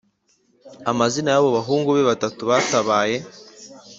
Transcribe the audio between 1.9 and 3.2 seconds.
be batatu batabaye